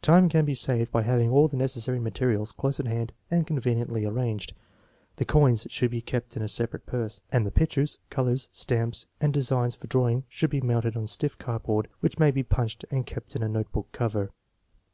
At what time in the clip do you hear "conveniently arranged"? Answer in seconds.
3.46-4.54